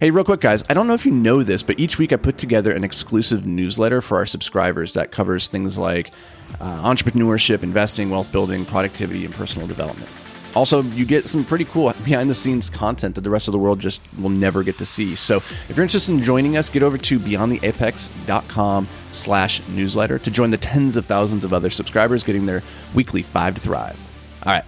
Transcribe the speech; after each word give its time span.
Hey, 0.00 0.12
real 0.12 0.22
quick, 0.22 0.40
guys. 0.40 0.62
I 0.70 0.74
don't 0.74 0.86
know 0.86 0.94
if 0.94 1.04
you 1.04 1.10
know 1.10 1.42
this, 1.42 1.64
but 1.64 1.80
each 1.80 1.98
week 1.98 2.12
I 2.12 2.16
put 2.16 2.38
together 2.38 2.70
an 2.70 2.84
exclusive 2.84 3.46
newsletter 3.46 4.00
for 4.00 4.18
our 4.18 4.26
subscribers 4.26 4.94
that 4.94 5.10
covers 5.10 5.48
things 5.48 5.76
like 5.76 6.12
uh, 6.60 6.88
entrepreneurship, 6.88 7.64
investing, 7.64 8.08
wealth 8.08 8.30
building, 8.30 8.64
productivity, 8.64 9.24
and 9.24 9.34
personal 9.34 9.66
development. 9.66 10.08
Also, 10.54 10.82
you 10.82 11.04
get 11.04 11.26
some 11.26 11.44
pretty 11.44 11.64
cool 11.64 11.92
behind 12.04 12.30
the 12.30 12.34
scenes 12.36 12.70
content 12.70 13.16
that 13.16 13.22
the 13.22 13.30
rest 13.30 13.48
of 13.48 13.52
the 13.52 13.58
world 13.58 13.80
just 13.80 14.00
will 14.20 14.28
never 14.28 14.62
get 14.62 14.78
to 14.78 14.86
see. 14.86 15.16
So 15.16 15.38
if 15.38 15.72
you're 15.74 15.82
interested 15.82 16.12
in 16.12 16.22
joining 16.22 16.56
us, 16.56 16.68
get 16.70 16.84
over 16.84 16.96
to 16.96 17.18
beyondtheapex.com 17.18 18.86
slash 19.10 19.66
newsletter 19.66 20.20
to 20.20 20.30
join 20.30 20.52
the 20.52 20.58
tens 20.58 20.96
of 20.96 21.06
thousands 21.06 21.44
of 21.44 21.52
other 21.52 21.70
subscribers 21.70 22.22
getting 22.22 22.46
their 22.46 22.62
weekly 22.94 23.22
five 23.22 23.56
to 23.56 23.60
thrive. 23.60 23.98
All 24.44 24.52
right, 24.52 24.64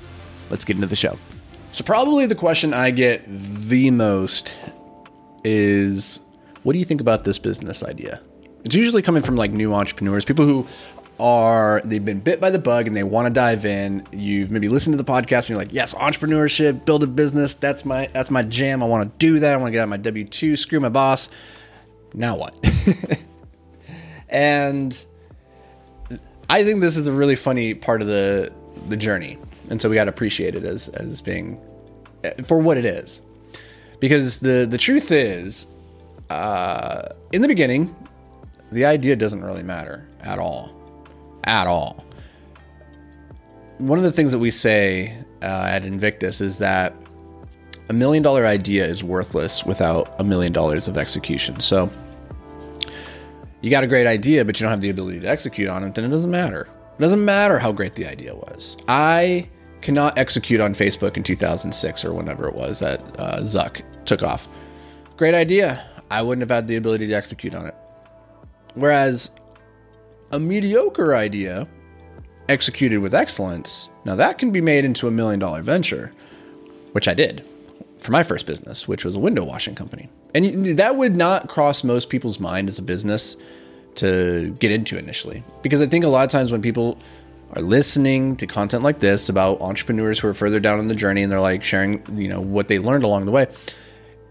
let's 0.50 0.64
get 0.64 0.74
into 0.74 0.88
the 0.88 0.96
show. 0.96 1.16
So 1.70 1.84
probably 1.84 2.26
the 2.26 2.34
question 2.34 2.74
I 2.74 2.90
get 2.90 3.22
the 3.28 3.92
most 3.92 4.58
is 5.44 6.20
what 6.62 6.72
do 6.74 6.78
you 6.78 6.84
think 6.84 7.00
about 7.00 7.24
this 7.24 7.38
business 7.38 7.82
idea? 7.82 8.20
It's 8.64 8.74
usually 8.74 9.02
coming 9.02 9.22
from 9.22 9.36
like 9.36 9.52
new 9.52 9.74
entrepreneurs, 9.74 10.24
people 10.24 10.44
who 10.44 10.66
are 11.18 11.80
they've 11.84 12.04
been 12.04 12.20
bit 12.20 12.40
by 12.40 12.50
the 12.50 12.58
bug 12.58 12.86
and 12.86 12.96
they 12.96 13.02
want 13.02 13.26
to 13.26 13.30
dive 13.30 13.64
in. 13.64 14.06
You've 14.12 14.50
maybe 14.50 14.68
listened 14.68 14.96
to 14.96 15.02
the 15.02 15.10
podcast 15.10 15.40
and 15.40 15.50
you're 15.50 15.58
like, 15.58 15.72
"Yes, 15.72 15.94
entrepreneurship, 15.94 16.84
build 16.84 17.02
a 17.02 17.06
business, 17.06 17.54
that's 17.54 17.84
my 17.84 18.08
that's 18.12 18.30
my 18.30 18.42
jam. 18.42 18.82
I 18.82 18.86
want 18.86 19.10
to 19.10 19.26
do 19.26 19.38
that. 19.40 19.52
I 19.52 19.56
want 19.56 19.68
to 19.68 19.72
get 19.72 19.82
out 19.82 19.88
my 19.88 19.98
W2, 19.98 20.58
screw 20.58 20.80
my 20.80 20.88
boss." 20.88 21.28
Now 22.12 22.36
what? 22.36 22.58
and 24.28 25.04
I 26.48 26.64
think 26.64 26.80
this 26.80 26.96
is 26.96 27.06
a 27.06 27.12
really 27.12 27.36
funny 27.36 27.74
part 27.74 28.02
of 28.02 28.08
the 28.08 28.52
the 28.88 28.96
journey. 28.96 29.38
And 29.68 29.80
so 29.80 29.88
we 29.88 29.94
got 29.94 30.04
to 30.04 30.10
appreciate 30.10 30.54
it 30.54 30.64
as 30.64 30.88
as 30.88 31.22
being 31.22 31.60
for 32.44 32.58
what 32.58 32.76
it 32.76 32.84
is 32.84 33.22
because 34.00 34.40
the 34.40 34.66
the 34.68 34.78
truth 34.78 35.12
is, 35.12 35.66
uh, 36.30 37.02
in 37.32 37.42
the 37.42 37.48
beginning, 37.48 37.94
the 38.72 38.84
idea 38.84 39.16
doesn't 39.16 39.44
really 39.44 39.62
matter 39.62 40.08
at 40.20 40.38
all, 40.38 40.70
at 41.44 41.66
all. 41.66 42.04
One 43.78 43.98
of 43.98 44.04
the 44.04 44.12
things 44.12 44.32
that 44.32 44.38
we 44.38 44.50
say 44.50 45.16
uh, 45.42 45.68
at 45.70 45.84
Invictus 45.84 46.40
is 46.40 46.58
that 46.58 46.94
a 47.88 47.92
million 47.92 48.22
dollar 48.22 48.46
idea 48.46 48.86
is 48.86 49.02
worthless 49.02 49.64
without 49.64 50.14
a 50.20 50.24
million 50.24 50.52
dollars 50.52 50.86
of 50.86 50.96
execution. 50.96 51.60
So 51.60 51.90
you 53.60 53.70
got 53.70 53.84
a 53.84 53.86
great 53.86 54.06
idea, 54.06 54.44
but 54.44 54.58
you 54.58 54.64
don't 54.64 54.70
have 54.70 54.80
the 54.80 54.90
ability 54.90 55.20
to 55.20 55.28
execute 55.28 55.68
on 55.68 55.84
it, 55.84 55.94
then 55.94 56.04
it 56.04 56.08
doesn't 56.08 56.30
matter. 56.30 56.68
It 56.98 57.02
doesn't 57.02 57.24
matter 57.24 57.58
how 57.58 57.72
great 57.72 57.94
the 57.94 58.06
idea 58.06 58.34
was. 58.34 58.76
I 58.88 59.48
cannot 59.82 60.18
execute 60.18 60.60
on 60.60 60.74
Facebook 60.74 61.16
in 61.16 61.22
2006 61.22 62.04
or 62.04 62.12
whenever 62.12 62.46
it 62.48 62.54
was 62.54 62.78
that 62.80 63.00
uh, 63.18 63.38
Zuck 63.40 63.82
took 64.04 64.22
off. 64.22 64.48
Great 65.16 65.34
idea. 65.34 65.86
I 66.10 66.22
wouldn't 66.22 66.42
have 66.42 66.54
had 66.54 66.68
the 66.68 66.76
ability 66.76 67.06
to 67.08 67.14
execute 67.14 67.54
on 67.54 67.66
it. 67.66 67.74
Whereas 68.74 69.30
a 70.32 70.38
mediocre 70.38 71.14
idea 71.14 71.66
executed 72.48 72.98
with 72.98 73.14
excellence, 73.14 73.88
now 74.04 74.16
that 74.16 74.38
can 74.38 74.50
be 74.50 74.60
made 74.60 74.84
into 74.84 75.06
a 75.06 75.10
million 75.10 75.38
dollar 75.38 75.62
venture, 75.62 76.12
which 76.92 77.06
I 77.08 77.14
did 77.14 77.44
for 77.98 78.12
my 78.12 78.22
first 78.22 78.46
business, 78.46 78.88
which 78.88 79.04
was 79.04 79.14
a 79.14 79.18
window 79.18 79.44
washing 79.44 79.74
company. 79.74 80.08
And 80.34 80.66
that 80.78 80.96
would 80.96 81.16
not 81.16 81.48
cross 81.48 81.84
most 81.84 82.08
people's 82.08 82.40
mind 82.40 82.68
as 82.68 82.78
a 82.78 82.82
business 82.82 83.36
to 83.96 84.56
get 84.58 84.70
into 84.70 84.98
initially. 84.98 85.42
Because 85.62 85.82
I 85.82 85.86
think 85.86 86.04
a 86.04 86.08
lot 86.08 86.24
of 86.24 86.30
times 86.30 86.50
when 86.50 86.62
people 86.62 86.98
are 87.54 87.62
listening 87.62 88.36
to 88.36 88.46
content 88.46 88.82
like 88.82 89.00
this 89.00 89.28
about 89.28 89.60
entrepreneurs 89.60 90.18
who 90.18 90.28
are 90.28 90.34
further 90.34 90.60
down 90.60 90.78
in 90.78 90.88
the 90.88 90.94
journey 90.94 91.22
and 91.22 91.32
they're 91.32 91.40
like 91.40 91.62
sharing, 91.62 92.02
you 92.16 92.28
know, 92.28 92.40
what 92.40 92.68
they 92.68 92.78
learned 92.78 93.04
along 93.04 93.26
the 93.26 93.32
way, 93.32 93.48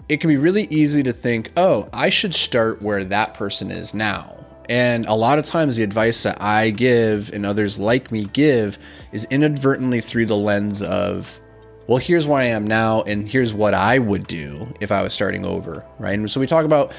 it 0.07 0.17
can 0.17 0.29
be 0.29 0.37
really 0.37 0.67
easy 0.69 1.03
to 1.03 1.13
think, 1.13 1.51
oh, 1.57 1.87
I 1.93 2.09
should 2.09 2.33
start 2.33 2.81
where 2.81 3.03
that 3.05 3.33
person 3.33 3.71
is 3.71 3.93
now. 3.93 4.35
And 4.69 5.07
a 5.07 5.15
lot 5.15 5.39
of 5.39 5.45
times, 5.45 5.75
the 5.75 5.83
advice 5.83 6.21
that 6.23 6.41
I 6.41 6.69
give 6.69 7.33
and 7.33 7.43
others 7.43 7.79
like 7.79 8.11
me 8.11 8.25
give 8.25 8.77
is 9.11 9.25
inadvertently 9.31 9.99
through 9.99 10.27
the 10.27 10.37
lens 10.37 10.83
of, 10.83 11.39
well, 11.87 11.97
here's 11.97 12.27
where 12.27 12.39
I 12.39 12.45
am 12.45 12.67
now, 12.67 13.01
and 13.01 13.27
here's 13.27 13.51
what 13.51 13.73
I 13.73 13.97
would 13.97 14.27
do 14.27 14.71
if 14.79 14.91
I 14.91 15.01
was 15.01 15.11
starting 15.11 15.43
over, 15.43 15.83
right? 15.97 16.13
And 16.13 16.29
so 16.29 16.39
we 16.39 16.45
talk 16.45 16.65
about 16.65 16.93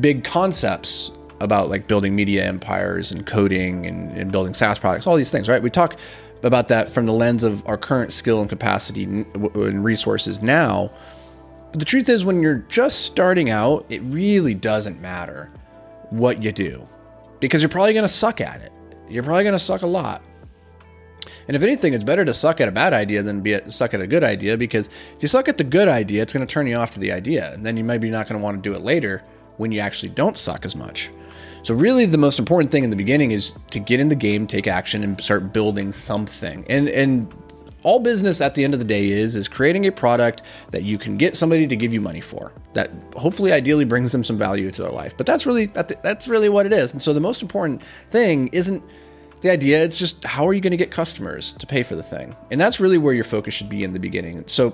big 0.00 0.22
concepts 0.22 1.12
about 1.44 1.70
like 1.70 1.86
building 1.86 2.16
media 2.16 2.44
empires 2.44 3.12
and 3.12 3.26
coding 3.26 3.86
and, 3.86 4.10
and 4.12 4.32
building 4.32 4.54
SaaS 4.54 4.78
products, 4.78 5.06
all 5.06 5.16
these 5.16 5.30
things, 5.30 5.48
right? 5.48 5.62
We 5.62 5.70
talk 5.70 5.96
about 6.42 6.68
that 6.68 6.90
from 6.90 7.06
the 7.06 7.12
lens 7.12 7.44
of 7.44 7.66
our 7.66 7.78
current 7.78 8.12
skill 8.12 8.40
and 8.40 8.50
capacity 8.50 9.04
and 9.04 9.84
resources 9.84 10.42
now. 10.42 10.92
But 11.70 11.78
the 11.78 11.84
truth 11.84 12.08
is, 12.08 12.24
when 12.24 12.40
you're 12.40 12.64
just 12.68 13.00
starting 13.00 13.50
out, 13.50 13.86
it 13.88 14.00
really 14.02 14.54
doesn't 14.54 15.00
matter 15.00 15.50
what 16.10 16.42
you 16.42 16.52
do 16.52 16.86
because 17.40 17.62
you're 17.62 17.68
probably 17.68 17.94
going 17.94 18.04
to 18.04 18.08
suck 18.08 18.40
at 18.40 18.60
it. 18.60 18.72
You're 19.08 19.22
probably 19.22 19.42
going 19.42 19.54
to 19.54 19.58
suck 19.58 19.82
a 19.82 19.86
lot. 19.86 20.22
And 21.48 21.56
if 21.56 21.62
anything, 21.62 21.94
it's 21.94 22.04
better 22.04 22.24
to 22.24 22.34
suck 22.34 22.60
at 22.60 22.68
a 22.68 22.72
bad 22.72 22.92
idea 22.92 23.22
than 23.22 23.40
be 23.40 23.54
at, 23.54 23.72
suck 23.72 23.94
at 23.94 24.00
a 24.00 24.06
good 24.06 24.24
idea 24.24 24.56
because 24.56 24.88
if 25.16 25.22
you 25.22 25.28
suck 25.28 25.48
at 25.48 25.58
the 25.58 25.64
good 25.64 25.88
idea, 25.88 26.22
it's 26.22 26.32
going 26.32 26.46
to 26.46 26.52
turn 26.52 26.66
you 26.66 26.76
off 26.76 26.90
to 26.92 27.00
the 27.00 27.12
idea. 27.12 27.52
And 27.52 27.64
then 27.64 27.76
you 27.76 27.84
maybe 27.84 28.10
not 28.10 28.28
going 28.28 28.38
to 28.38 28.44
want 28.44 28.62
to 28.62 28.68
do 28.68 28.74
it 28.74 28.82
later 28.82 29.22
when 29.56 29.72
you 29.72 29.80
actually 29.80 30.10
don't 30.10 30.36
suck 30.36 30.64
as 30.64 30.74
much. 30.76 31.10
So, 31.62 31.74
really, 31.74 32.04
the 32.04 32.18
most 32.18 32.38
important 32.38 32.70
thing 32.70 32.84
in 32.84 32.90
the 32.90 32.96
beginning 32.96 33.30
is 33.30 33.54
to 33.70 33.80
get 33.80 33.98
in 33.98 34.08
the 34.08 34.14
game, 34.14 34.46
take 34.46 34.66
action, 34.66 35.02
and 35.02 35.18
start 35.22 35.52
building 35.52 35.92
something. 35.92 36.64
And 36.68 36.88
and 36.90 37.32
all 37.84 38.00
business 38.00 38.40
at 38.40 38.54
the 38.54 38.64
end 38.64 38.74
of 38.74 38.80
the 38.80 38.84
day 38.84 39.10
is 39.10 39.36
is 39.36 39.46
creating 39.46 39.86
a 39.86 39.92
product 39.92 40.42
that 40.72 40.82
you 40.82 40.98
can 40.98 41.16
get 41.16 41.36
somebody 41.36 41.66
to 41.66 41.76
give 41.76 41.92
you 41.92 42.00
money 42.00 42.20
for 42.20 42.50
that 42.72 42.90
hopefully 43.14 43.52
ideally 43.52 43.84
brings 43.84 44.10
them 44.10 44.24
some 44.24 44.36
value 44.36 44.70
to 44.70 44.82
their 44.82 44.90
life 44.90 45.16
but 45.16 45.26
that's 45.26 45.46
really 45.46 45.66
that's 45.66 46.26
really 46.26 46.48
what 46.48 46.66
it 46.66 46.72
is 46.72 46.92
and 46.92 47.00
so 47.00 47.12
the 47.12 47.20
most 47.20 47.42
important 47.42 47.80
thing 48.10 48.48
isn't 48.48 48.82
the 49.42 49.50
idea 49.50 49.84
it's 49.84 49.98
just 49.98 50.24
how 50.24 50.48
are 50.48 50.54
you 50.54 50.60
going 50.60 50.70
to 50.70 50.76
get 50.76 50.90
customers 50.90 51.52
to 51.52 51.66
pay 51.66 51.82
for 51.82 51.94
the 51.94 52.02
thing 52.02 52.34
and 52.50 52.60
that's 52.60 52.80
really 52.80 52.98
where 52.98 53.14
your 53.14 53.24
focus 53.24 53.54
should 53.54 53.68
be 53.68 53.84
in 53.84 53.92
the 53.92 54.00
beginning 54.00 54.42
so 54.46 54.70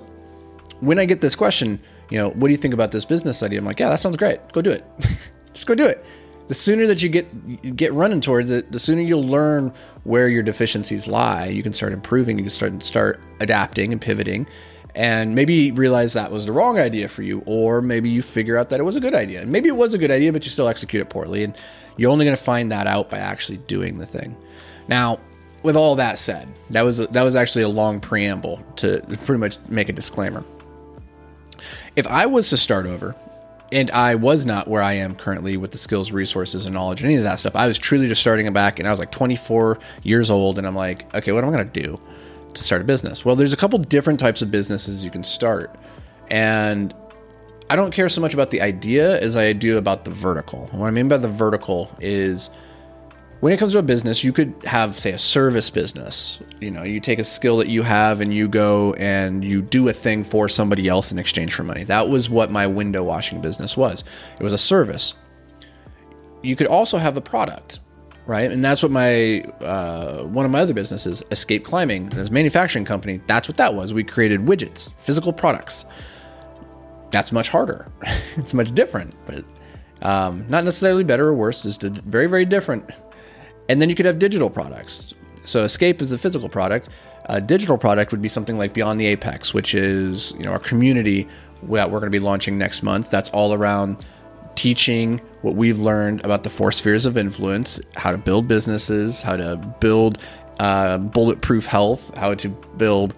when 0.79 0.97
i 0.97 1.05
get 1.05 1.21
this 1.21 1.35
question 1.35 1.79
you 2.11 2.17
know 2.17 2.29
what 2.29 2.47
do 2.47 2.51
you 2.51 2.57
think 2.57 2.73
about 2.73 2.91
this 2.91 3.05
business 3.05 3.41
idea 3.41 3.57
i'm 3.57 3.65
like 3.65 3.79
yeah 3.79 3.89
that 3.89 3.99
sounds 3.99 4.17
great 4.17 4.39
go 4.51 4.61
do 4.61 4.69
it 4.69 4.85
just 5.53 5.65
go 5.65 5.73
do 5.73 5.85
it 5.85 6.05
the 6.51 6.55
sooner 6.55 6.85
that 6.87 7.01
you 7.01 7.07
get 7.07 7.77
get 7.77 7.93
running 7.93 8.19
towards 8.19 8.51
it, 8.51 8.73
the 8.73 8.77
sooner 8.77 9.01
you'll 9.01 9.25
learn 9.25 9.71
where 10.03 10.27
your 10.27 10.43
deficiencies 10.43 11.07
lie. 11.07 11.45
You 11.45 11.63
can 11.63 11.71
start 11.71 11.93
improving. 11.93 12.37
You 12.37 12.43
can 12.43 12.49
start 12.49 12.83
start 12.83 13.21
adapting 13.39 13.93
and 13.93 14.01
pivoting, 14.01 14.45
and 14.93 15.33
maybe 15.33 15.71
realize 15.71 16.11
that 16.11 16.29
was 16.29 16.45
the 16.45 16.51
wrong 16.51 16.77
idea 16.77 17.07
for 17.07 17.21
you, 17.21 17.41
or 17.45 17.81
maybe 17.81 18.09
you 18.09 18.21
figure 18.21 18.57
out 18.57 18.67
that 18.67 18.81
it 18.81 18.83
was 18.83 18.97
a 18.97 18.99
good 18.99 19.15
idea. 19.15 19.43
And 19.43 19.49
maybe 19.49 19.69
it 19.69 19.77
was 19.77 19.93
a 19.93 19.97
good 19.97 20.11
idea, 20.11 20.33
but 20.33 20.43
you 20.43 20.49
still 20.49 20.67
execute 20.67 21.01
it 21.01 21.09
poorly, 21.09 21.45
and 21.45 21.55
you're 21.95 22.11
only 22.11 22.25
going 22.25 22.35
to 22.35 22.43
find 22.43 22.69
that 22.73 22.85
out 22.85 23.09
by 23.09 23.19
actually 23.19 23.59
doing 23.59 23.97
the 23.97 24.05
thing. 24.05 24.35
Now, 24.89 25.21
with 25.63 25.77
all 25.77 25.95
that 25.95 26.19
said, 26.19 26.49
that 26.71 26.81
was 26.81 26.97
that 26.97 27.23
was 27.23 27.37
actually 27.37 27.63
a 27.63 27.69
long 27.69 28.01
preamble 28.01 28.61
to 28.75 28.99
pretty 29.23 29.39
much 29.39 29.57
make 29.69 29.87
a 29.87 29.93
disclaimer. 29.93 30.43
If 31.95 32.07
I 32.07 32.25
was 32.25 32.49
to 32.49 32.57
start 32.57 32.85
over 32.85 33.15
and 33.71 33.89
I 33.91 34.15
was 34.15 34.45
not 34.45 34.67
where 34.67 34.81
I 34.81 34.93
am 34.93 35.15
currently 35.15 35.57
with 35.57 35.71
the 35.71 35.77
skills, 35.77 36.11
resources, 36.11 36.65
and 36.65 36.73
knowledge, 36.73 37.01
and 37.01 37.07
any 37.07 37.15
of 37.17 37.23
that 37.23 37.39
stuff. 37.39 37.55
I 37.55 37.67
was 37.67 37.79
truly 37.79 38.07
just 38.07 38.21
starting 38.21 38.51
back, 38.51 38.79
and 38.79 38.87
I 38.87 38.91
was 38.91 38.99
like 38.99 39.11
24 39.11 39.79
years 40.03 40.29
old, 40.29 40.57
and 40.57 40.67
I'm 40.67 40.75
like, 40.75 41.13
okay, 41.15 41.31
what 41.31 41.43
am 41.43 41.49
I 41.49 41.53
going 41.53 41.69
to 41.69 41.81
do 41.81 41.99
to 42.53 42.63
start 42.63 42.81
a 42.81 42.85
business? 42.85 43.23
Well, 43.23 43.35
there's 43.35 43.53
a 43.53 43.57
couple 43.57 43.79
different 43.79 44.19
types 44.19 44.41
of 44.41 44.51
businesses 44.51 45.03
you 45.03 45.09
can 45.09 45.23
start, 45.23 45.73
and 46.29 46.93
I 47.69 47.77
don't 47.77 47.93
care 47.93 48.09
so 48.09 48.19
much 48.19 48.33
about 48.33 48.51
the 48.51 48.61
idea 48.61 49.19
as 49.21 49.37
I 49.37 49.53
do 49.53 49.77
about 49.77 50.03
the 50.03 50.11
vertical. 50.11 50.67
what 50.73 50.87
I 50.87 50.91
mean 50.91 51.07
by 51.07 51.17
the 51.17 51.29
vertical 51.29 51.89
is 52.01 52.49
when 53.41 53.51
it 53.51 53.57
comes 53.57 53.71
to 53.71 53.79
a 53.79 53.83
business, 53.83 54.23
you 54.23 54.31
could 54.31 54.53
have, 54.65 54.97
say, 54.97 55.11
a 55.11 55.17
service 55.17 55.71
business. 55.71 56.39
You 56.59 56.69
know, 56.69 56.83
you 56.83 56.99
take 56.99 57.17
a 57.17 57.23
skill 57.23 57.57
that 57.57 57.69
you 57.69 57.81
have 57.81 58.21
and 58.21 58.31
you 58.31 58.47
go 58.47 58.93
and 58.93 59.43
you 59.43 59.63
do 59.63 59.89
a 59.89 59.93
thing 59.93 60.23
for 60.23 60.47
somebody 60.47 60.87
else 60.87 61.11
in 61.11 61.17
exchange 61.17 61.55
for 61.55 61.63
money. 61.63 61.83
That 61.83 62.07
was 62.07 62.29
what 62.29 62.51
my 62.51 62.67
window 62.67 63.03
washing 63.03 63.41
business 63.41 63.75
was. 63.75 64.03
It 64.39 64.43
was 64.43 64.53
a 64.53 64.59
service. 64.59 65.15
You 66.43 66.55
could 66.55 66.67
also 66.67 66.99
have 66.99 67.17
a 67.17 67.21
product, 67.21 67.79
right? 68.27 68.51
And 68.51 68.63
that's 68.63 68.83
what 68.83 68.91
my 68.91 69.41
uh, 69.61 70.23
one 70.25 70.45
of 70.45 70.51
my 70.51 70.59
other 70.59 70.75
businesses, 70.75 71.23
Escape 71.31 71.65
Climbing, 71.65 72.13
a 72.13 72.29
manufacturing 72.29 72.85
company. 72.85 73.21
That's 73.25 73.47
what 73.47 73.57
that 73.57 73.73
was. 73.73 73.91
We 73.91 74.03
created 74.03 74.41
widgets, 74.41 74.93
physical 74.99 75.33
products. 75.33 75.85
That's 77.09 77.31
much 77.31 77.49
harder. 77.49 77.91
it's 78.37 78.53
much 78.53 78.73
different, 78.75 79.15
but 79.25 79.43
um, 80.03 80.45
not 80.47 80.63
necessarily 80.63 81.03
better 81.03 81.27
or 81.27 81.33
worse. 81.33 81.63
Just 81.63 81.81
very, 81.81 82.27
very 82.27 82.45
different 82.45 82.87
and 83.69 83.81
then 83.81 83.89
you 83.89 83.95
could 83.95 84.05
have 84.05 84.19
digital 84.19 84.49
products. 84.49 85.13
So 85.45 85.61
Escape 85.63 86.01
is 86.01 86.11
a 86.11 86.17
physical 86.17 86.49
product. 86.49 86.89
A 87.25 87.39
digital 87.41 87.77
product 87.77 88.11
would 88.11 88.21
be 88.21 88.29
something 88.29 88.57
like 88.57 88.73
Beyond 88.73 88.99
the 88.99 89.07
Apex, 89.07 89.53
which 89.53 89.73
is 89.73 90.33
you 90.37 90.45
know 90.45 90.51
our 90.51 90.59
community 90.59 91.27
that 91.63 91.91
we're 91.91 91.99
going 91.99 92.11
to 92.11 92.17
be 92.17 92.19
launching 92.19 92.57
next 92.57 92.83
month. 92.83 93.09
That's 93.09 93.29
all 93.29 93.53
around 93.53 94.03
teaching 94.55 95.19
what 95.41 95.55
we've 95.55 95.79
learned 95.79 96.23
about 96.25 96.43
the 96.43 96.49
four 96.49 96.71
spheres 96.71 97.05
of 97.05 97.17
influence, 97.17 97.79
how 97.95 98.11
to 98.11 98.17
build 98.17 98.47
businesses, 98.47 99.21
how 99.21 99.37
to 99.37 99.55
build 99.79 100.17
uh, 100.59 100.97
bulletproof 100.97 101.65
health, 101.65 102.15
how 102.15 102.33
to 102.35 102.49
build 102.77 103.15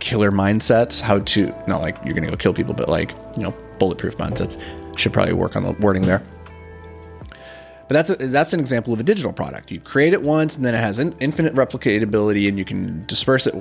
killer 0.00 0.30
mindsets, 0.30 1.00
how 1.00 1.20
to 1.20 1.46
not 1.66 1.80
like 1.80 1.96
you're 2.04 2.14
going 2.14 2.24
to 2.24 2.30
go 2.30 2.36
kill 2.36 2.52
people, 2.52 2.74
but 2.74 2.88
like 2.88 3.14
you 3.36 3.42
know 3.42 3.54
bulletproof 3.78 4.16
mindsets, 4.18 4.60
Should 4.98 5.12
probably 5.12 5.34
work 5.34 5.56
on 5.56 5.62
the 5.62 5.72
wording 5.72 6.02
there. 6.02 6.22
But 7.94 8.08
that's 8.08 8.22
a, 8.22 8.26
that's 8.26 8.52
an 8.52 8.58
example 8.58 8.92
of 8.92 8.98
a 8.98 9.04
digital 9.04 9.32
product. 9.32 9.70
You 9.70 9.78
create 9.78 10.14
it 10.14 10.22
once, 10.22 10.56
and 10.56 10.64
then 10.64 10.74
it 10.74 10.78
has 10.78 10.98
in, 10.98 11.14
infinite 11.20 11.54
replicatability, 11.54 12.48
and 12.48 12.58
you 12.58 12.64
can 12.64 13.06
disperse 13.06 13.46
it 13.46 13.54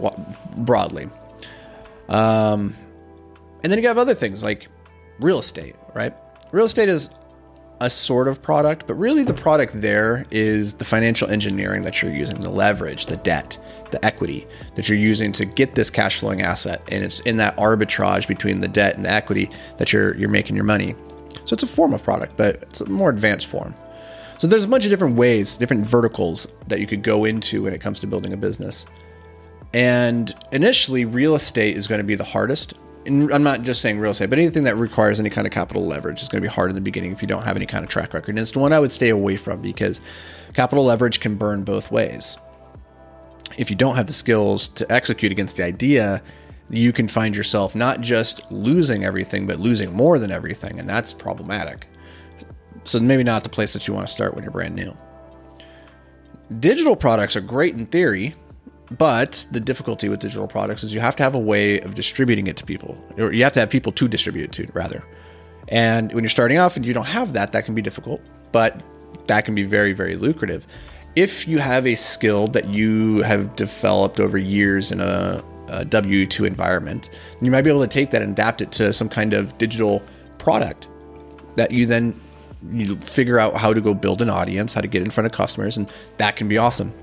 broadly. 0.57 1.07
Um, 2.09 2.75
and 3.61 3.71
then 3.71 3.79
you 3.79 3.87
have 3.87 3.99
other 3.99 4.15
things 4.15 4.41
like 4.41 4.69
real 5.19 5.37
estate, 5.37 5.75
right? 5.93 6.15
Real 6.51 6.65
estate 6.65 6.89
is 6.89 7.11
a 7.79 7.91
sort 7.91 8.27
of 8.27 8.41
product, 8.41 8.87
but 8.87 8.95
really 8.95 9.23
the 9.23 9.35
product 9.35 9.79
there 9.79 10.25
is 10.31 10.73
the 10.73 10.85
financial 10.85 11.29
engineering 11.29 11.83
that 11.83 12.01
you're 12.01 12.11
using, 12.11 12.39
the 12.39 12.49
leverage, 12.49 13.05
the 13.05 13.17
debt, 13.17 13.59
the 13.91 14.03
equity 14.03 14.47
that 14.73 14.89
you're 14.89 14.97
using 14.97 15.31
to 15.33 15.45
get 15.45 15.75
this 15.75 15.91
cash 15.91 16.21
flowing 16.21 16.41
asset. 16.41 16.81
And 16.91 17.03
it's 17.03 17.19
in 17.19 17.37
that 17.37 17.55
arbitrage 17.57 18.27
between 18.27 18.61
the 18.61 18.67
debt 18.67 18.95
and 18.95 19.05
the 19.05 19.11
equity 19.11 19.51
that 19.77 19.93
you're 19.93 20.17
you're 20.17 20.27
making 20.27 20.55
your 20.55 20.65
money. 20.65 20.95
So 21.45 21.53
it's 21.53 21.61
a 21.61 21.67
form 21.67 21.93
of 21.93 22.01
product, 22.01 22.35
but 22.35 22.63
it's 22.63 22.81
a 22.81 22.89
more 22.89 23.11
advanced 23.11 23.45
form. 23.45 23.75
So 24.43 24.47
there's 24.47 24.65
a 24.65 24.67
bunch 24.67 24.83
of 24.83 24.89
different 24.89 25.15
ways, 25.15 25.55
different 25.55 25.85
verticals 25.85 26.49
that 26.67 26.81
you 26.81 26.85
could 26.85 27.01
go 27.01 27.23
into 27.23 27.63
when 27.63 27.73
it 27.73 27.79
comes 27.79 27.97
to 28.01 28.07
building 28.07 28.33
a 28.33 28.35
business. 28.35 28.85
And 29.73 30.35
initially, 30.51 31.05
real 31.05 31.35
estate 31.35 31.77
is 31.77 31.87
going 31.87 31.99
to 31.99 32.03
be 32.03 32.15
the 32.15 32.25
hardest. 32.25 32.73
And 33.05 33.31
I'm 33.31 33.43
not 33.43 33.61
just 33.61 33.81
saying 33.81 33.99
real 33.99 34.11
estate, 34.11 34.29
but 34.29 34.39
anything 34.39 34.65
that 34.65 34.75
requires 34.75 35.17
any 35.21 35.29
kind 35.29 35.47
of 35.47 35.53
capital 35.53 35.85
leverage 35.85 36.21
is 36.21 36.27
going 36.27 36.43
to 36.43 36.45
be 36.45 36.53
hard 36.53 36.69
in 36.69 36.75
the 36.75 36.81
beginning 36.81 37.13
if 37.13 37.21
you 37.21 37.27
don't 37.29 37.43
have 37.45 37.55
any 37.55 37.65
kind 37.65 37.85
of 37.85 37.89
track 37.89 38.13
record. 38.13 38.31
And 38.31 38.39
it's 38.39 38.51
the 38.51 38.59
one 38.59 38.73
I 38.73 38.81
would 38.81 38.91
stay 38.91 39.07
away 39.07 39.37
from 39.37 39.61
because 39.61 40.01
capital 40.53 40.83
leverage 40.83 41.21
can 41.21 41.35
burn 41.35 41.63
both 41.63 41.89
ways. 41.89 42.37
If 43.57 43.69
you 43.69 43.77
don't 43.77 43.95
have 43.95 44.07
the 44.07 44.11
skills 44.11 44.67
to 44.67 44.91
execute 44.91 45.31
against 45.31 45.55
the 45.55 45.63
idea, 45.63 46.21
you 46.69 46.91
can 46.91 47.07
find 47.07 47.33
yourself 47.33 47.75
not 47.75 48.01
just 48.01 48.41
losing 48.51 49.05
everything, 49.05 49.47
but 49.47 49.61
losing 49.61 49.93
more 49.93 50.19
than 50.19 50.31
everything. 50.31 50.79
And 50.79 50.89
that's 50.89 51.13
problematic. 51.13 51.87
So 52.83 52.99
maybe 52.99 53.23
not 53.23 53.43
the 53.43 53.49
place 53.49 53.73
that 53.73 53.87
you 53.87 53.93
want 53.93 54.07
to 54.07 54.13
start 54.13 54.33
when 54.35 54.43
you're 54.43 54.51
brand 54.51 54.75
new. 54.75 54.95
Digital 56.59 56.95
products 56.95 57.35
are 57.35 57.41
great 57.41 57.73
in 57.73 57.85
theory, 57.85 58.35
but 58.97 59.47
the 59.51 59.59
difficulty 59.59 60.09
with 60.09 60.19
digital 60.19 60.47
products 60.47 60.83
is 60.83 60.93
you 60.93 60.99
have 60.99 61.15
to 61.15 61.23
have 61.23 61.33
a 61.33 61.39
way 61.39 61.79
of 61.79 61.95
distributing 61.95 62.47
it 62.47 62.57
to 62.57 62.65
people, 62.65 63.01
or 63.17 63.31
you 63.31 63.43
have 63.43 63.53
to 63.53 63.59
have 63.59 63.69
people 63.69 63.91
to 63.93 64.07
distribute 64.07 64.43
it 64.43 64.51
to, 64.51 64.67
rather. 64.73 65.03
And 65.69 66.13
when 66.13 66.23
you're 66.23 66.29
starting 66.29 66.59
off 66.59 66.75
and 66.75 66.85
you 66.85 66.93
don't 66.93 67.05
have 67.05 67.33
that, 67.33 67.53
that 67.53 67.65
can 67.65 67.73
be 67.73 67.81
difficult, 67.81 68.21
but 68.51 68.83
that 69.27 69.45
can 69.45 69.55
be 69.55 69.63
very, 69.63 69.93
very 69.93 70.15
lucrative. 70.15 70.67
If 71.15 71.47
you 71.47 71.59
have 71.59 71.87
a 71.87 71.95
skill 71.95 72.47
that 72.49 72.69
you 72.69 73.21
have 73.21 73.55
developed 73.55 74.19
over 74.19 74.37
years 74.37 74.91
in 74.91 74.99
a, 74.99 75.43
a 75.69 75.85
W 75.85 76.25
2 76.25 76.45
environment, 76.45 77.09
you 77.41 77.51
might 77.51 77.61
be 77.61 77.69
able 77.69 77.81
to 77.81 77.87
take 77.87 78.11
that 78.11 78.21
and 78.21 78.31
adapt 78.31 78.61
it 78.61 78.71
to 78.73 78.91
some 78.91 79.09
kind 79.09 79.33
of 79.33 79.57
digital 79.57 80.03
product 80.37 80.89
that 81.55 81.71
you 81.71 81.85
then 81.85 82.19
you 82.71 82.95
figure 83.01 83.39
out 83.39 83.55
how 83.55 83.73
to 83.73 83.81
go 83.81 83.93
build 83.93 84.21
an 84.21 84.29
audience, 84.29 84.73
how 84.73 84.81
to 84.81 84.87
get 84.87 85.01
in 85.01 85.09
front 85.09 85.25
of 85.25 85.31
customers, 85.31 85.77
and 85.77 85.91
that 86.17 86.35
can 86.35 86.47
be 86.47 86.57
awesome. 86.57 86.93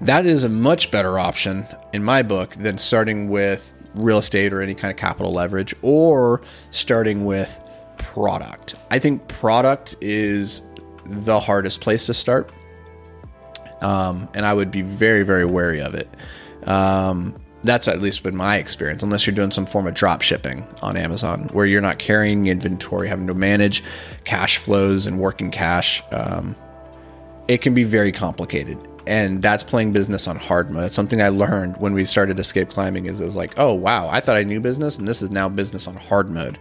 That 0.00 0.26
is 0.26 0.44
a 0.44 0.48
much 0.48 0.90
better 0.90 1.18
option 1.18 1.66
in 1.92 2.02
my 2.02 2.22
book 2.22 2.50
than 2.54 2.78
starting 2.78 3.28
with 3.28 3.72
real 3.94 4.18
estate 4.18 4.52
or 4.52 4.60
any 4.60 4.74
kind 4.74 4.90
of 4.90 4.96
capital 4.96 5.32
leverage 5.32 5.74
or 5.82 6.42
starting 6.70 7.24
with 7.24 7.60
product. 7.98 8.74
I 8.90 8.98
think 8.98 9.26
product 9.28 9.96
is 10.00 10.62
the 11.04 11.38
hardest 11.38 11.80
place 11.80 12.06
to 12.06 12.14
start. 12.14 12.50
Um, 13.80 14.28
and 14.34 14.46
I 14.46 14.54
would 14.54 14.70
be 14.70 14.82
very, 14.82 15.24
very 15.24 15.44
wary 15.44 15.80
of 15.80 15.94
it. 15.94 16.08
Um, 16.66 17.34
that's 17.64 17.88
at 17.88 18.00
least 18.00 18.22
been 18.22 18.36
my 18.36 18.56
experience, 18.56 19.02
unless 19.02 19.26
you're 19.26 19.34
doing 19.34 19.50
some 19.50 19.66
form 19.66 19.86
of 19.86 19.94
drop 19.94 20.22
shipping 20.22 20.66
on 20.82 20.96
Amazon 20.96 21.48
where 21.52 21.66
you're 21.66 21.80
not 21.80 21.98
carrying 21.98 22.46
inventory, 22.46 23.08
having 23.08 23.26
to 23.26 23.34
manage 23.34 23.82
cash 24.24 24.58
flows 24.58 25.06
and 25.06 25.18
working 25.18 25.50
cash. 25.50 26.02
Um, 26.10 26.56
it 27.48 27.58
can 27.58 27.74
be 27.74 27.84
very 27.84 28.12
complicated. 28.12 28.78
And 29.06 29.42
that's 29.42 29.64
playing 29.64 29.92
business 29.92 30.28
on 30.28 30.36
hard 30.36 30.70
mode. 30.70 30.92
Something 30.92 31.20
I 31.20 31.28
learned 31.28 31.76
when 31.78 31.92
we 31.92 32.04
started 32.04 32.38
escape 32.38 32.70
climbing 32.70 33.06
is 33.06 33.20
it 33.20 33.24
was 33.24 33.34
like, 33.34 33.58
oh 33.58 33.74
wow, 33.74 34.08
I 34.08 34.20
thought 34.20 34.36
I 34.36 34.44
knew 34.44 34.60
business 34.60 34.98
and 34.98 35.08
this 35.08 35.22
is 35.22 35.32
now 35.32 35.48
business 35.48 35.88
on 35.88 35.96
hard 35.96 36.30
mode. 36.30 36.58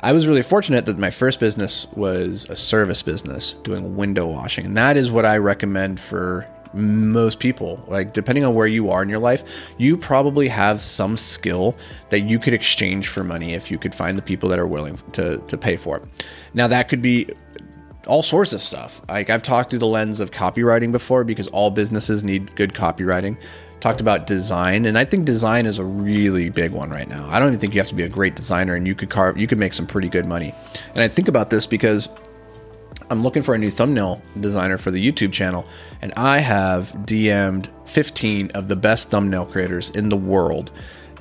I 0.00 0.12
was 0.12 0.28
really 0.28 0.42
fortunate 0.42 0.86
that 0.86 0.98
my 0.98 1.10
first 1.10 1.40
business 1.40 1.88
was 1.94 2.46
a 2.48 2.56
service 2.56 3.02
business 3.02 3.54
doing 3.64 3.96
window 3.96 4.26
washing. 4.26 4.64
And 4.64 4.76
that 4.76 4.96
is 4.96 5.10
what 5.10 5.26
I 5.26 5.38
recommend 5.38 5.98
for 5.98 6.46
most 6.74 7.38
people 7.38 7.82
like 7.88 8.12
depending 8.12 8.44
on 8.44 8.54
where 8.54 8.66
you 8.66 8.90
are 8.90 9.02
in 9.02 9.08
your 9.08 9.18
life 9.18 9.44
you 9.78 9.96
probably 9.96 10.48
have 10.48 10.80
some 10.80 11.16
skill 11.16 11.74
that 12.10 12.20
you 12.20 12.38
could 12.38 12.54
exchange 12.54 13.08
for 13.08 13.24
money 13.24 13.54
if 13.54 13.70
you 13.70 13.78
could 13.78 13.94
find 13.94 14.18
the 14.18 14.22
people 14.22 14.48
that 14.48 14.58
are 14.58 14.66
willing 14.66 14.98
to, 15.12 15.38
to 15.46 15.56
pay 15.56 15.76
for 15.76 15.96
it. 15.98 16.02
Now 16.54 16.68
that 16.68 16.88
could 16.88 17.02
be 17.02 17.30
all 18.06 18.22
sorts 18.22 18.52
of 18.52 18.60
stuff. 18.60 19.02
Like 19.08 19.30
i've 19.30 19.42
talked 19.42 19.70
through 19.70 19.80
the 19.80 19.86
lens 19.86 20.20
of 20.20 20.30
copywriting 20.30 20.92
before 20.92 21.24
because 21.24 21.48
all 21.48 21.70
businesses 21.70 22.24
need 22.24 22.54
good 22.56 22.74
copywriting. 22.74 23.36
Talked 23.80 24.00
about 24.00 24.26
design 24.26 24.86
and 24.86 24.98
i 24.98 25.04
think 25.04 25.24
design 25.24 25.66
is 25.66 25.78
a 25.78 25.84
really 25.84 26.50
big 26.50 26.72
one 26.72 26.90
right 26.90 27.08
now. 27.08 27.28
I 27.28 27.38
don't 27.38 27.48
even 27.48 27.60
think 27.60 27.74
you 27.74 27.80
have 27.80 27.88
to 27.88 27.94
be 27.94 28.02
a 28.02 28.08
great 28.08 28.34
designer 28.34 28.74
and 28.74 28.86
you 28.86 28.94
could 28.94 29.10
carve 29.10 29.38
you 29.38 29.46
could 29.46 29.58
make 29.58 29.72
some 29.72 29.86
pretty 29.86 30.08
good 30.08 30.26
money. 30.26 30.54
And 30.94 31.02
i 31.02 31.08
think 31.08 31.28
about 31.28 31.50
this 31.50 31.66
because 31.66 32.08
I'm 33.10 33.22
looking 33.22 33.42
for 33.42 33.54
a 33.54 33.58
new 33.58 33.70
thumbnail 33.70 34.20
designer 34.40 34.76
for 34.76 34.90
the 34.90 35.12
YouTube 35.12 35.32
channel, 35.32 35.66
and 36.02 36.12
I 36.16 36.38
have 36.40 36.90
DM'd 37.06 37.72
15 37.86 38.50
of 38.50 38.68
the 38.68 38.76
best 38.76 39.08
thumbnail 39.10 39.46
creators 39.46 39.90
in 39.90 40.10
the 40.10 40.16
world. 40.16 40.70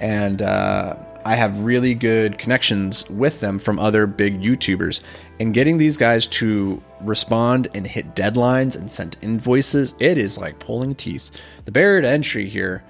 And 0.01 0.41
uh, 0.41 0.97
I 1.23 1.35
have 1.35 1.59
really 1.59 1.93
good 1.93 2.37
connections 2.37 3.09
with 3.09 3.39
them 3.39 3.57
from 3.57 3.79
other 3.79 4.05
big 4.05 4.41
YouTubers. 4.41 5.01
And 5.39 5.53
getting 5.53 5.77
these 5.77 5.95
guys 5.95 6.27
to 6.27 6.81
respond 7.01 7.69
and 7.73 7.87
hit 7.87 8.15
deadlines 8.15 8.75
and 8.75 8.91
send 8.91 9.17
invoices, 9.21 9.93
it 9.99 10.17
is 10.17 10.37
like 10.37 10.59
pulling 10.59 10.93
teeth. 10.95 11.31
The 11.65 11.71
barrier 11.71 12.01
to 12.01 12.07
entry 12.07 12.47
here 12.47 12.83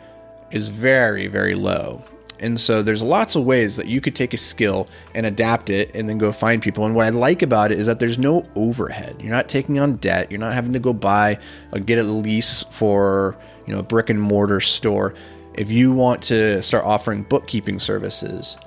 is 0.49 0.69
very, 0.69 1.27
very 1.27 1.55
low. 1.55 2.03
And 2.39 2.59
so 2.59 2.83
there's 2.83 3.01
lots 3.01 3.35
of 3.35 3.45
ways 3.45 3.75
that 3.77 3.87
you 3.87 3.99
could 3.99 4.15
take 4.15 4.33
a 4.33 4.37
skill 4.37 4.87
and 5.15 5.25
adapt 5.25 5.69
it 5.69 5.91
and 5.93 6.07
then 6.07 6.17
go 6.17 6.31
find 6.31 6.61
people. 6.61 6.85
And 6.85 6.95
what 6.95 7.05
I 7.05 7.09
like 7.09 7.41
about 7.41 7.71
it 7.71 7.79
is 7.79 7.87
that 7.87 7.99
there's 7.99 8.19
no 8.19 8.45
overhead. 8.55 9.15
You're 9.19 9.31
not 9.31 9.47
taking 9.47 9.79
on 9.79 9.95
debt. 9.97 10.31
You're 10.31 10.39
not 10.39 10.53
having 10.53 10.73
to 10.73 10.79
go 10.79 10.93
buy 10.93 11.39
or 11.71 11.79
get 11.79 11.99
a 11.99 12.03
lease 12.03 12.63
for, 12.69 13.37
you 13.65 13.73
know, 13.73 13.79
a 13.79 13.83
brick 13.83 14.09
and 14.09 14.21
mortar 14.21 14.61
store. 14.61 15.15
If 15.55 15.71
you 15.71 15.91
want 15.91 16.21
to 16.23 16.61
start 16.61 16.85
offering 16.85 17.23
bookkeeping 17.23 17.79
services 17.79 18.57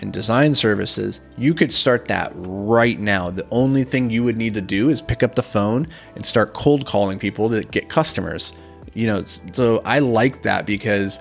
and 0.00 0.12
design 0.12 0.54
services, 0.54 1.20
you 1.38 1.54
could 1.54 1.72
start 1.72 2.06
that 2.08 2.32
right 2.34 3.00
now. 3.00 3.30
The 3.30 3.46
only 3.50 3.84
thing 3.84 4.10
you 4.10 4.22
would 4.24 4.36
need 4.36 4.52
to 4.54 4.60
do 4.60 4.90
is 4.90 5.00
pick 5.00 5.22
up 5.22 5.34
the 5.34 5.42
phone 5.42 5.86
and 6.16 6.26
start 6.26 6.52
cold 6.52 6.84
calling 6.84 7.18
people 7.18 7.48
to 7.48 7.62
get 7.62 7.88
customers. 7.88 8.52
You 8.92 9.06
know, 9.06 9.24
so 9.52 9.80
I 9.86 10.00
like 10.00 10.42
that 10.42 10.66
because 10.66 11.18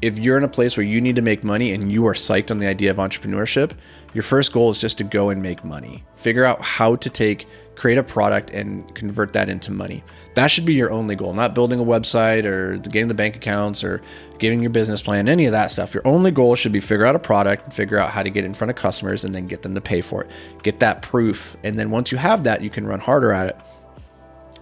if 0.00 0.18
you're 0.18 0.36
in 0.36 0.44
a 0.44 0.48
place 0.48 0.76
where 0.76 0.86
you 0.86 1.00
need 1.00 1.16
to 1.16 1.22
make 1.22 1.42
money 1.42 1.72
and 1.72 1.90
you 1.90 2.06
are 2.06 2.14
psyched 2.14 2.50
on 2.50 2.58
the 2.58 2.66
idea 2.66 2.90
of 2.90 2.98
entrepreneurship, 2.98 3.72
your 4.14 4.22
first 4.22 4.52
goal 4.52 4.70
is 4.70 4.80
just 4.80 4.98
to 4.98 5.04
go 5.04 5.30
and 5.30 5.42
make 5.42 5.64
money. 5.64 6.04
Figure 6.16 6.44
out 6.44 6.62
how 6.62 6.96
to 6.96 7.10
take, 7.10 7.46
create 7.74 7.98
a 7.98 8.02
product 8.02 8.50
and 8.50 8.94
convert 8.94 9.32
that 9.32 9.48
into 9.48 9.72
money. 9.72 10.04
That 10.34 10.48
should 10.48 10.64
be 10.64 10.74
your 10.74 10.92
only 10.92 11.16
goal, 11.16 11.34
not 11.34 11.54
building 11.54 11.80
a 11.80 11.84
website 11.84 12.44
or 12.44 12.76
getting 12.76 13.08
the 13.08 13.14
bank 13.14 13.34
accounts 13.34 13.82
or 13.82 14.00
getting 14.38 14.60
your 14.60 14.70
business 14.70 15.02
plan, 15.02 15.28
any 15.28 15.46
of 15.46 15.52
that 15.52 15.70
stuff. 15.70 15.92
Your 15.92 16.06
only 16.06 16.30
goal 16.30 16.54
should 16.54 16.72
be 16.72 16.80
figure 16.80 17.04
out 17.04 17.16
a 17.16 17.20
product 17.20 17.64
and 17.64 17.74
figure 17.74 17.98
out 17.98 18.10
how 18.10 18.22
to 18.22 18.30
get 18.30 18.44
in 18.44 18.54
front 18.54 18.70
of 18.70 18.76
customers 18.76 19.24
and 19.24 19.34
then 19.34 19.48
get 19.48 19.62
them 19.62 19.74
to 19.74 19.80
pay 19.80 20.00
for 20.00 20.22
it. 20.22 20.30
Get 20.62 20.78
that 20.78 21.02
proof. 21.02 21.56
And 21.64 21.76
then 21.76 21.90
once 21.90 22.12
you 22.12 22.18
have 22.18 22.44
that, 22.44 22.62
you 22.62 22.70
can 22.70 22.86
run 22.86 23.00
harder 23.00 23.32
at 23.32 23.48
it 23.48 23.56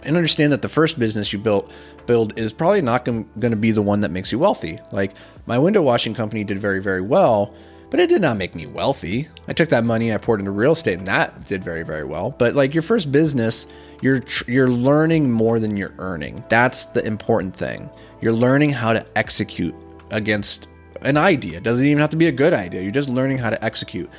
and 0.03 0.15
understand 0.15 0.51
that 0.51 0.61
the 0.61 0.69
first 0.69 0.99
business 0.99 1.33
you 1.33 1.39
built 1.39 1.71
build 2.05 2.37
is 2.39 2.53
probably 2.53 2.81
not 2.81 3.05
going 3.05 3.27
to 3.41 3.55
be 3.55 3.71
the 3.71 3.81
one 3.81 4.01
that 4.01 4.11
makes 4.11 4.31
you 4.31 4.39
wealthy. 4.39 4.79
Like 4.91 5.13
my 5.45 5.57
window 5.57 5.81
washing 5.81 6.13
company 6.13 6.43
did 6.43 6.59
very 6.59 6.81
very 6.81 7.01
well, 7.01 7.53
but 7.89 7.99
it 7.99 8.07
did 8.07 8.21
not 8.21 8.37
make 8.37 8.55
me 8.55 8.65
wealthy. 8.65 9.27
I 9.47 9.53
took 9.53 9.69
that 9.69 9.83
money 9.83 10.13
I 10.13 10.17
poured 10.17 10.39
into 10.39 10.51
real 10.51 10.71
estate 10.73 10.97
and 10.97 11.07
that 11.07 11.45
did 11.45 11.63
very 11.63 11.83
very 11.83 12.03
well. 12.03 12.31
But 12.31 12.55
like 12.55 12.73
your 12.73 12.83
first 12.83 13.11
business, 13.11 13.67
you're 14.01 14.23
you're 14.47 14.69
learning 14.69 15.31
more 15.31 15.59
than 15.59 15.77
you're 15.77 15.95
earning. 15.99 16.43
That's 16.49 16.85
the 16.85 17.05
important 17.05 17.55
thing. 17.55 17.89
You're 18.21 18.33
learning 18.33 18.71
how 18.71 18.93
to 18.93 19.05
execute 19.17 19.75
against 20.11 20.69
an 21.01 21.17
idea. 21.17 21.57
It 21.57 21.63
doesn't 21.63 21.85
even 21.85 21.99
have 21.99 22.09
to 22.11 22.17
be 22.17 22.27
a 22.27 22.31
good 22.31 22.53
idea. 22.53 22.81
You're 22.81 22.91
just 22.91 23.09
learning 23.09 23.37
how 23.37 23.49
to 23.49 23.63
execute. 23.63 24.09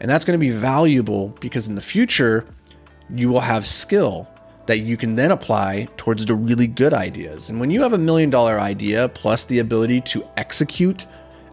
And 0.00 0.10
that's 0.10 0.24
going 0.24 0.38
to 0.38 0.44
be 0.44 0.50
valuable 0.50 1.28
because 1.40 1.68
in 1.68 1.74
the 1.74 1.80
future 1.80 2.44
you 3.14 3.28
will 3.28 3.40
have 3.40 3.66
skill 3.66 4.28
that 4.66 4.78
you 4.78 4.96
can 4.96 5.16
then 5.16 5.30
apply 5.30 5.88
towards 5.96 6.24
the 6.26 6.34
really 6.34 6.66
good 6.66 6.94
ideas. 6.94 7.50
And 7.50 7.60
when 7.60 7.70
you 7.70 7.82
have 7.82 7.92
a 7.92 7.98
million 7.98 8.30
dollar 8.30 8.58
idea 8.58 9.08
plus 9.08 9.44
the 9.44 9.58
ability 9.58 10.00
to 10.02 10.26
execute 10.36 11.06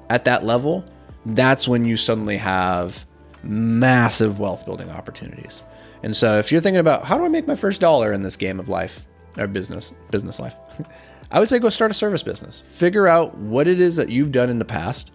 at 0.09 0.25
that 0.25 0.45
level, 0.45 0.85
that's 1.25 1.67
when 1.67 1.85
you 1.85 1.97
suddenly 1.97 2.37
have 2.37 3.05
massive 3.43 4.39
wealth 4.39 4.65
building 4.65 4.89
opportunities. 4.89 5.63
And 6.03 6.15
so 6.15 6.39
if 6.39 6.51
you're 6.51 6.61
thinking 6.61 6.79
about 6.79 7.03
how 7.03 7.17
do 7.17 7.25
I 7.25 7.27
make 7.27 7.47
my 7.47 7.55
first 7.55 7.81
dollar 7.81 8.13
in 8.13 8.23
this 8.23 8.35
game 8.35 8.59
of 8.59 8.69
life 8.69 9.05
or 9.37 9.47
business, 9.47 9.93
business 10.09 10.39
life, 10.39 10.55
I 11.31 11.39
would 11.39 11.47
say 11.47 11.59
go 11.59 11.69
start 11.69 11.91
a 11.91 11.93
service 11.93 12.23
business. 12.23 12.59
Figure 12.61 13.07
out 13.07 13.37
what 13.37 13.67
it 13.67 13.79
is 13.79 13.95
that 13.95 14.09
you've 14.09 14.31
done 14.31 14.49
in 14.49 14.59
the 14.59 14.65
past 14.65 15.11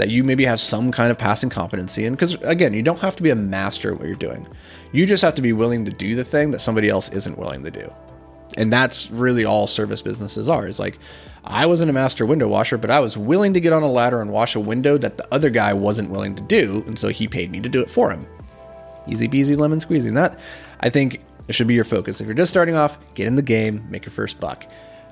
that 0.00 0.08
you 0.08 0.24
maybe 0.24 0.46
have 0.46 0.58
some 0.58 0.90
kind 0.90 1.10
of 1.10 1.18
passing 1.18 1.50
competency 1.50 2.06
in. 2.06 2.14
Because 2.14 2.32
again, 2.36 2.72
you 2.72 2.82
don't 2.82 3.00
have 3.00 3.16
to 3.16 3.22
be 3.22 3.28
a 3.28 3.34
master 3.34 3.92
at 3.92 3.98
what 3.98 4.06
you're 4.06 4.14
doing. 4.14 4.48
You 4.92 5.04
just 5.04 5.22
have 5.22 5.34
to 5.34 5.42
be 5.42 5.52
willing 5.52 5.84
to 5.84 5.90
do 5.90 6.14
the 6.14 6.24
thing 6.24 6.52
that 6.52 6.60
somebody 6.60 6.88
else 6.88 7.10
isn't 7.10 7.36
willing 7.36 7.62
to 7.64 7.70
do. 7.70 7.92
And 8.56 8.72
that's 8.72 9.10
really 9.10 9.44
all 9.44 9.66
service 9.66 10.00
businesses 10.00 10.48
are. 10.48 10.66
Is 10.66 10.80
like, 10.80 10.98
I 11.44 11.66
wasn't 11.66 11.90
a 11.90 11.92
master 11.92 12.24
window 12.24 12.48
washer, 12.48 12.78
but 12.78 12.90
I 12.90 12.98
was 13.00 13.18
willing 13.18 13.52
to 13.52 13.60
get 13.60 13.74
on 13.74 13.82
a 13.82 13.90
ladder 13.92 14.22
and 14.22 14.32
wash 14.32 14.56
a 14.56 14.60
window 14.60 14.96
that 14.96 15.18
the 15.18 15.34
other 15.34 15.50
guy 15.50 15.74
wasn't 15.74 16.08
willing 16.08 16.34
to 16.34 16.42
do. 16.42 16.82
And 16.86 16.98
so 16.98 17.08
he 17.08 17.28
paid 17.28 17.50
me 17.50 17.60
to 17.60 17.68
do 17.68 17.82
it 17.82 17.90
for 17.90 18.10
him. 18.10 18.26
Easy 19.06 19.28
peasy 19.28 19.54
lemon 19.54 19.80
squeezy. 19.80 20.08
And 20.08 20.16
that, 20.16 20.40
I 20.80 20.88
think, 20.88 21.20
it 21.46 21.54
should 21.54 21.66
be 21.66 21.74
your 21.74 21.84
focus. 21.84 22.22
If 22.22 22.26
you're 22.26 22.34
just 22.34 22.50
starting 22.50 22.74
off, 22.74 22.98
get 23.14 23.26
in 23.26 23.36
the 23.36 23.42
game, 23.42 23.86
make 23.90 24.06
your 24.06 24.12
first 24.12 24.40
buck. 24.40 24.64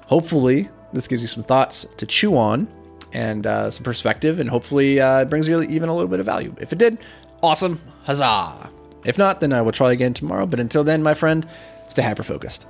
Hopefully, 0.07 0.71
this 0.95 1.07
gives 1.09 1.21
you 1.21 1.29
some 1.29 1.43
thoughts 1.43 1.87
to 1.99 2.07
chew 2.07 2.39
on 2.39 2.67
and 3.13 3.47
uh, 3.47 3.71
some 3.71 3.85
perspective, 3.85 4.41
and 4.41 4.49
hopefully 4.49 5.01
uh, 5.01 5.25
brings 5.25 5.49
you 5.49 5.63
even 5.63 5.89
a 5.89 5.95
little 5.95 6.09
bit 6.09 6.21
of 6.21 6.27
value. 6.27 6.55
If 6.61 6.73
it 6.73 6.79
did, 6.79 6.99
awesome, 7.43 7.81
huzzah! 8.05 8.71
If 9.05 9.19
not, 9.19 9.41
then 9.41 9.53
I 9.53 9.63
will 9.63 9.73
try 9.73 9.93
again 9.93 10.15
tomorrow. 10.15 10.47
But 10.47 10.61
until 10.61 10.85
then, 10.85 11.03
my 11.03 11.15
friend, 11.15 11.47
stay 11.89 12.03
hyper 12.03 12.23
focused. 12.23 12.67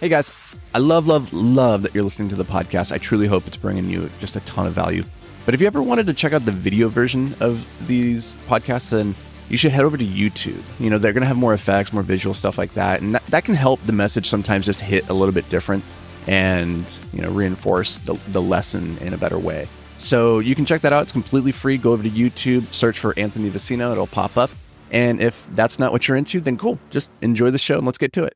Hey 0.00 0.08
guys, 0.08 0.32
I 0.74 0.78
love, 0.78 1.06
love, 1.06 1.32
love 1.32 1.82
that 1.82 1.94
you're 1.94 2.04
listening 2.04 2.28
to 2.28 2.36
the 2.36 2.44
podcast. 2.44 2.92
I 2.92 2.98
truly 2.98 3.26
hope 3.26 3.46
it's 3.46 3.56
bringing 3.56 3.88
you 3.88 4.10
just 4.18 4.36
a 4.36 4.40
ton 4.40 4.66
of 4.66 4.74
value. 4.74 5.04
But 5.44 5.54
if 5.54 5.60
you 5.60 5.66
ever 5.66 5.82
wanted 5.82 6.06
to 6.06 6.14
check 6.14 6.32
out 6.32 6.44
the 6.44 6.52
video 6.52 6.88
version 6.88 7.34
of 7.40 7.66
these 7.86 8.34
podcasts, 8.46 8.90
then 8.90 9.14
you 9.48 9.56
should 9.56 9.72
head 9.72 9.84
over 9.84 9.96
to 9.96 10.04
YouTube. 10.04 10.62
You 10.80 10.90
know, 10.90 10.98
they're 10.98 11.12
going 11.12 11.22
to 11.22 11.28
have 11.28 11.36
more 11.36 11.54
effects, 11.54 11.92
more 11.92 12.02
visual 12.02 12.34
stuff 12.34 12.58
like 12.58 12.74
that. 12.74 13.02
And 13.02 13.14
that, 13.14 13.24
that 13.26 13.44
can 13.44 13.54
help 13.54 13.80
the 13.82 13.92
message 13.92 14.28
sometimes 14.28 14.66
just 14.66 14.80
hit 14.80 15.08
a 15.08 15.14
little 15.14 15.34
bit 15.34 15.48
different 15.48 15.84
and, 16.26 16.98
you 17.12 17.22
know, 17.22 17.30
reinforce 17.30 17.98
the, 17.98 18.14
the 18.32 18.42
lesson 18.42 18.98
in 18.98 19.14
a 19.14 19.18
better 19.18 19.38
way. 19.38 19.68
So 19.98 20.40
you 20.40 20.54
can 20.54 20.64
check 20.64 20.80
that 20.82 20.92
out. 20.92 21.04
It's 21.04 21.12
completely 21.12 21.52
free. 21.52 21.78
Go 21.78 21.92
over 21.92 22.02
to 22.02 22.10
YouTube, 22.10 22.72
search 22.74 22.98
for 22.98 23.18
Anthony 23.18 23.48
Vicino. 23.48 23.92
It'll 23.92 24.06
pop 24.06 24.36
up. 24.36 24.50
And 24.90 25.20
if 25.20 25.46
that's 25.54 25.78
not 25.78 25.92
what 25.92 26.06
you're 26.06 26.16
into, 26.16 26.40
then 26.40 26.56
cool. 26.56 26.78
Just 26.90 27.10
enjoy 27.20 27.50
the 27.50 27.58
show 27.58 27.78
and 27.78 27.86
let's 27.86 27.98
get 27.98 28.12
to 28.14 28.24
it. 28.24 28.34